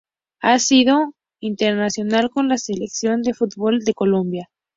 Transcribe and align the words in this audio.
Ha 0.39 0.57
sido 0.57 1.13
internacional 1.41 2.31
con 2.31 2.47
la 2.47 2.57
selección 2.57 3.21
de 3.21 3.35
fútbol 3.35 3.81
de 3.83 3.93
Colombia. 3.93 4.49